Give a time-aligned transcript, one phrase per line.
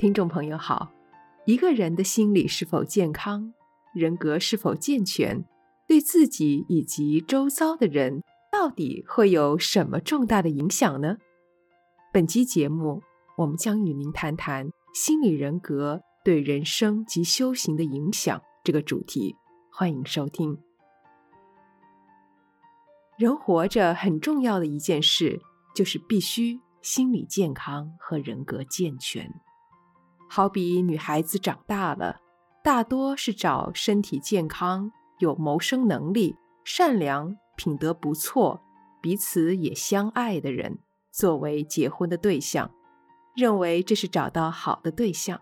[0.00, 0.90] 听众朋友好，
[1.44, 3.52] 一个人的心理是否健康，
[3.92, 5.44] 人格是否健全，
[5.86, 11.18] 对自己以及周遭的人到底会有什么重大的影响呢？
[12.14, 13.02] 本期节目，
[13.36, 19.36] 我们将与您谈谈心理人格对人生及修行的影响这个主题。
[19.70, 20.56] 欢迎收听。
[23.18, 25.42] 人活着很重要的一件事，
[25.74, 29.30] 就是必须心理健康和人格健全。
[30.32, 32.20] 好比女孩子长大了，
[32.62, 38.62] 大多是找身体健康、有谋生能力、善良、品德不错、
[39.02, 40.78] 彼此也相爱的人
[41.10, 42.70] 作为结婚的对象，
[43.34, 45.40] 认为这是找到好的对象。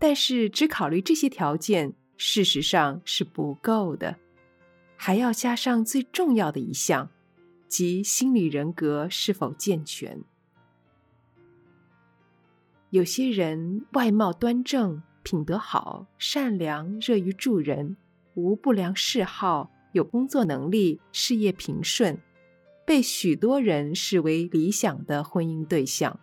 [0.00, 4.16] 但是只考虑这些条件，事实上是不够的，
[4.96, 7.08] 还要加上最重要的一项，
[7.68, 10.20] 即心理人格是否健全。
[12.94, 17.96] 有些人外貌端正、品德好、善良、乐于助人，
[18.34, 22.16] 无不良嗜好，有工作能力，事业平顺，
[22.86, 26.20] 被许多人视为理想的婚姻对象。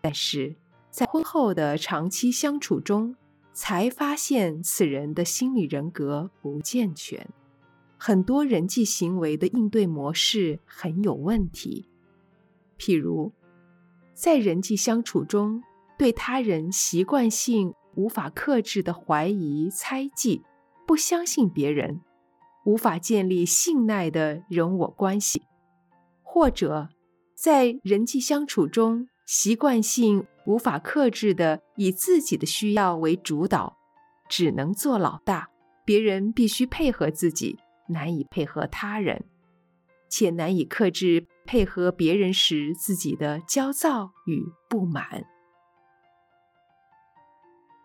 [0.00, 0.54] 但是
[0.88, 3.16] 在婚后的长期相处中，
[3.52, 7.28] 才发现此人的心理人格不健全，
[7.98, 11.88] 很多人际行为的应对模式很有问题。
[12.78, 13.32] 譬如，
[14.14, 15.60] 在人际相处中，
[15.98, 20.42] 对他人习惯性无法克制的怀疑、猜忌，
[20.86, 22.00] 不相信别人，
[22.64, 25.42] 无法建立信赖的人我关系；
[26.22, 26.88] 或者
[27.34, 33.76] 在人际相处中，习惯性无法克制的以自己的需要为主导，
[34.28, 35.50] 只能做老大，
[35.84, 39.24] 别人必须配合自己，难以配合他人，
[40.08, 45.24] 且难以克制配合别人时自己的焦躁与不满。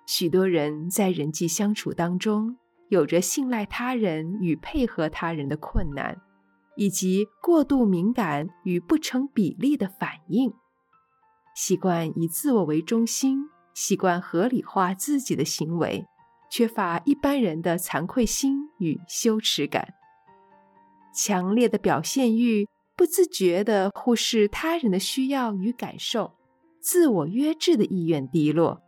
[0.08, 6.22] 许多人在人际相处当中，有着信赖他人与配合他人的困难，
[6.78, 10.54] 以及过度敏感与不成比例的反应，
[11.54, 16.06] 习惯以自我为中心，习惯合理化自己的行为，
[16.50, 19.94] 缺乏一般人的惭愧心与羞耻感，
[21.14, 22.66] 强烈的表现欲，
[22.96, 26.38] 不自觉地忽视他人的需要与感受，
[26.80, 28.82] 自我约制的意愿低落。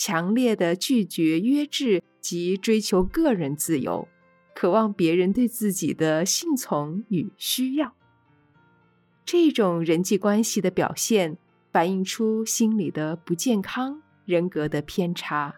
[0.00, 4.08] 强烈的拒绝约制及追求个人自由，
[4.54, 7.94] 渴望别人对自己的信从与需要。
[9.26, 11.36] 这种人际关系的表现，
[11.70, 15.56] 反映出心理的不健康、人格的偏差。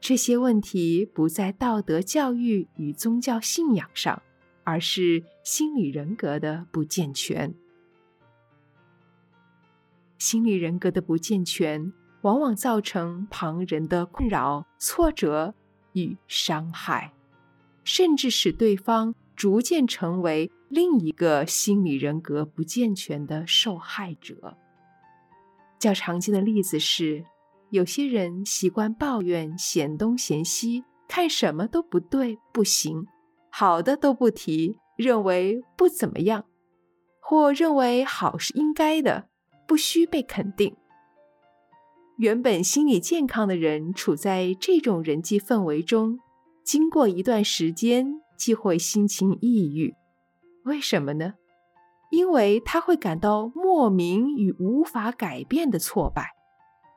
[0.00, 4.20] 这些问题不在道德教育与宗教信仰上，
[4.64, 7.54] 而是心理人格的不健全。
[10.18, 11.92] 心理人格的不健全，
[12.24, 15.52] 往往造成旁人的困扰、挫折
[15.92, 17.12] 与伤害，
[17.84, 24.56] 甚至使对方逐渐成为另一个心理人格不健全的受害者。
[25.78, 27.26] 较常见的例子是，
[27.68, 33.06] 有些人习惯抱怨、嫌东嫌西，看什么都不对、不行，
[33.50, 36.46] 好的都不提，认为不怎么样，
[37.20, 39.28] 或认为好是应该的，
[39.68, 40.74] 不需被肯定。
[42.16, 46.20] 原本心理健康的人处在这种人际氛围中，
[46.62, 49.94] 经过一段时间，就会心情抑郁。
[50.64, 51.34] 为什么呢？
[52.10, 56.30] 因为他会感到莫名与无法改变的挫败，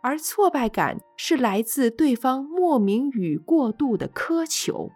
[0.03, 4.91] 而挫败感是来自对方莫名与过度的苛求。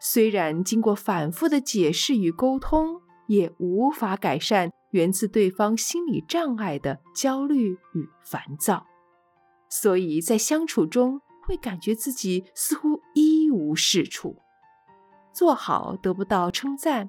[0.00, 8.84] 虽然经过反复的解释与沟通，也无法改善源自对方心理障碍的焦虑与烦躁。
[9.74, 14.36] 所以在相处中，会感觉自己似乎一无是处，
[15.32, 17.08] 做好得不到称赞，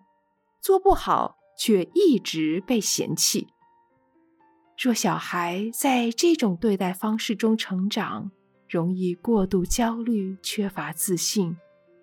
[0.62, 3.50] 做不好却一直被嫌弃。
[4.82, 8.32] 若小孩在这种对待方式中成长，
[8.70, 11.58] 容易过度焦虑、缺乏自信，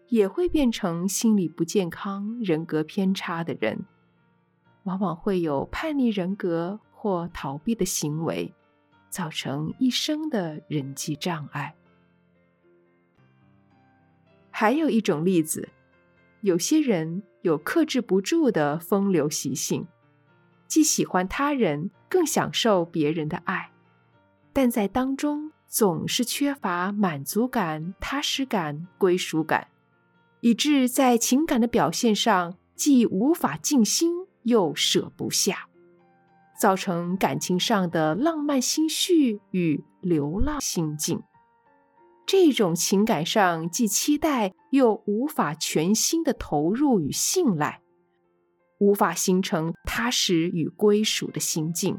[0.08, 3.86] 也会变成心理不健康、人格偏差的人，
[4.82, 8.54] 往往会有叛逆人格或逃避的行为。
[9.10, 11.74] 造成一生的人际障碍。
[14.50, 15.68] 还有一种例子，
[16.42, 19.86] 有些人有克制不住的风流习性，
[20.66, 23.72] 既喜欢他人，更享受别人的爱，
[24.52, 29.68] 但在当中总是缺乏满足感、踏实感、归属感，
[30.40, 35.69] 以致在情感的表现上既无法尽心，又舍不下。
[36.60, 41.22] 造成感情上的浪漫心绪与流浪心境。
[42.26, 47.80] 这种情感上既期待又无法全心的投入与信赖，
[48.78, 51.98] 无法形成踏实与归属的心境，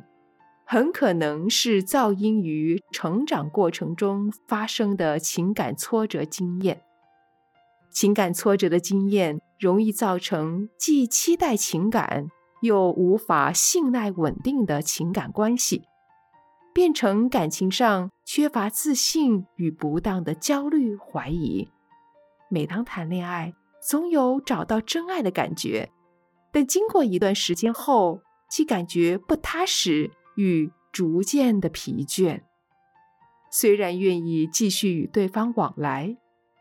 [0.64, 6.84] 很可能是噪音于成长过程中发生的情感挫折经验。
[7.90, 12.28] 情感挫折的经验容易造成既期待情感
[12.62, 15.84] 又无法信赖稳定的情感关系。
[16.74, 21.68] 变成感情上缺乏自信与不当的焦虑怀疑。
[22.50, 25.92] 每当谈恋爱，总有找到真爱的感觉，
[26.54, 32.42] 但经过一段时间后，既感觉不踏实与逐渐的疲倦。
[33.52, 36.16] 虽然愿意继续与对方往来，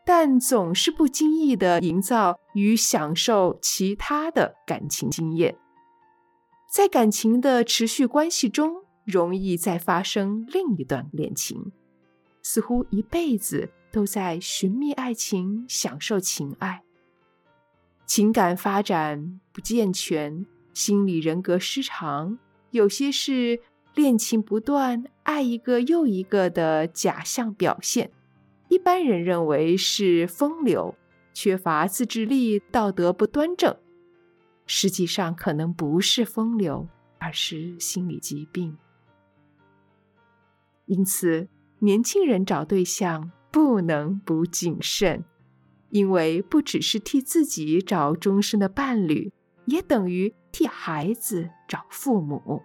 [0.05, 5.57] 但总是不经意地营造与享受其他的感情经验。
[6.71, 11.73] 在感情的持续关系中，容易再发生另一段恋情，
[12.41, 16.81] 似乎一辈子都在寻觅爱情、享受情爱。
[18.05, 22.39] 情感发展不健全，心理人格失常，
[22.69, 23.59] 有些是
[23.93, 28.09] 恋情不断、爱一个又一个的假象表现。
[28.69, 30.95] 一般人认为是风流，
[31.33, 33.75] 缺乏自制力、道德不端正，
[34.73, 36.87] 实际上可能不是风流，
[37.19, 38.77] 而是心理疾病。
[40.85, 45.25] 因此，年轻人找对象不能不谨慎，
[45.89, 49.33] 因为不只是替自己找终身的伴侣，
[49.65, 52.63] 也等于替孩子找父母。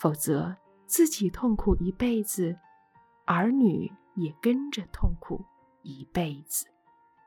[0.00, 0.56] 否则，
[0.86, 2.58] 自己痛苦一辈子，
[3.26, 5.44] 儿女也跟着痛苦
[5.82, 6.66] 一辈子，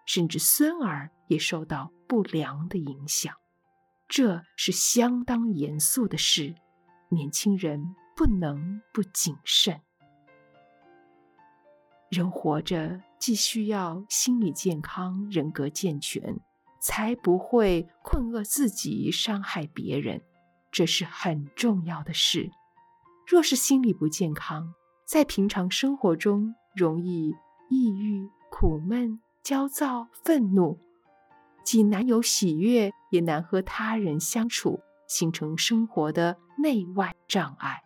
[0.06, 3.34] 甚至孙儿也受到不良的影响。
[4.12, 6.54] 这是相当严肃的事，
[7.08, 9.80] 年轻人不能不谨慎。
[12.10, 16.42] 人活着既需要心理健康、人格健全，
[16.82, 20.22] 才不会困厄自己、伤害别人，
[20.74, 22.52] 这是很重要的事。
[23.26, 24.74] 若是心理不健康，
[25.06, 27.34] 在平常生活中容易
[27.70, 30.78] 抑郁、苦闷、焦躁、愤怒，
[31.64, 37.84] 既难有喜悦，也难和他人相处，形成生活的内外障碍。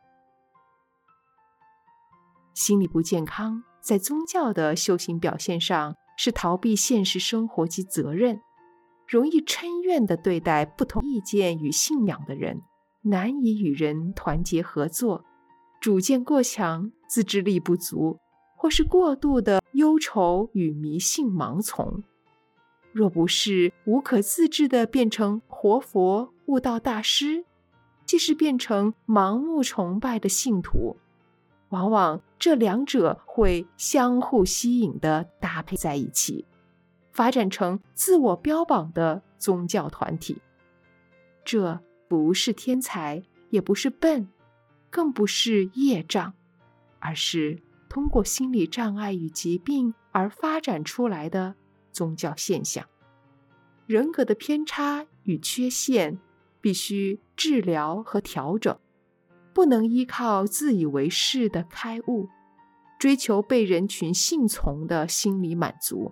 [2.53, 3.61] 心理不健康。
[3.81, 8.41] 在宗教的修行表现上，是逃避现实生活及责任，
[9.07, 12.63] 容易嗔怨地对待不同意见与信仰的人，
[13.03, 15.23] 难以与人团结合作，
[15.79, 18.17] 主见过强，自制力不足，
[18.57, 22.01] 或是过度的忧愁与迷信盲从。
[22.95, 27.43] 若不是无可自制地变成活佛、悟道大师，
[28.05, 30.95] 即是变成盲目崇拜的信徒。
[31.67, 36.45] 往往这两者会相互吸引地搭配在一起，
[37.11, 40.41] 发展成自我标榜的宗教团体。
[41.43, 44.29] 这不是天才，也不是笨，
[44.89, 46.33] 更不是业障，
[46.99, 51.55] 而是通过心理障碍与疾病而发展出来的
[51.95, 52.85] 宗教现象。
[53.87, 56.19] 人格的偏差与缺陷
[56.59, 58.77] 必须治疗和调整。
[59.53, 62.27] 不能依靠自以为是的开悟，
[62.99, 66.11] 追求被人群信从的心理满足，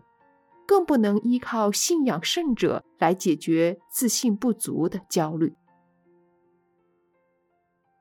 [0.65, 5.53] 更不能依靠信仰圣者来解决自信不足的焦虑。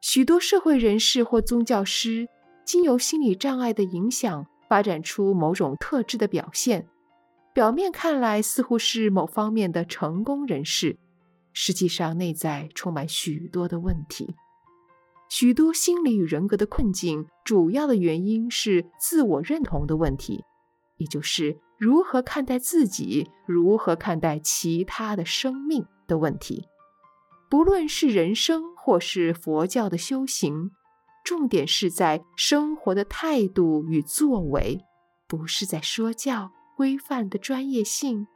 [0.00, 2.28] 许多社会人士或宗教师，
[2.64, 6.86] 经由心理障碍的影响，发展出某种特质的表现，
[7.54, 10.98] 表面看来似乎是某方面的成功人士，
[11.52, 14.34] 实际上内在充满许多的问题。
[15.28, 20.44] 许多心理与人格的困境，主要的原因是自我认同的问题，
[20.96, 26.66] 也就是如何看待自己、如何看待其他的生命的问题。
[27.50, 30.70] 不论是人生或是佛教的修行，
[31.22, 34.80] 重点是在生活的态度与作为，
[35.26, 38.26] 不是在说教规范的专业性，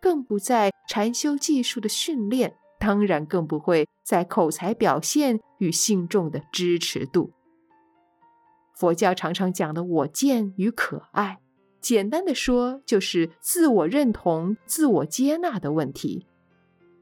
[0.00, 2.56] 更不在禅修技术的训练。
[2.78, 7.32] 当然，更不会在口才表现与信众的支持度。
[8.74, 11.38] 佛教常常讲的“我见”与“可爱”，
[11.80, 16.26] 简单的说，就是自我认同、自我接纳的问题。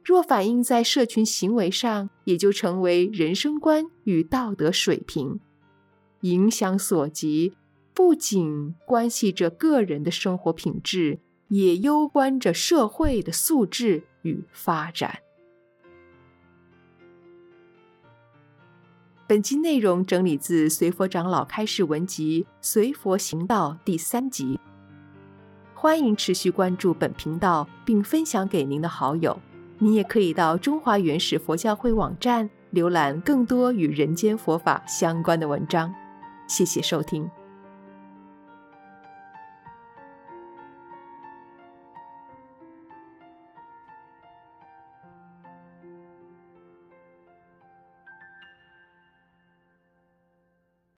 [0.04, 5.40] 若反映在社群行为上，也就成为人生观与道德水平。
[6.22, 7.54] 影响所及，
[8.02, 15.18] 不仅关系着个人的生活品质，也攸关着社会的素质与发展。
[19.28, 24.58] 本集内容整理自随佛长老开示文集《随佛行道》第三集。
[25.74, 29.38] 欢迎持续关注本频道，并分享给您的好友。
[29.78, 35.94] 你也可以到中华原始佛教会网站浏览更多与人间佛法相关的文章。
[36.48, 37.30] 谢谢收听。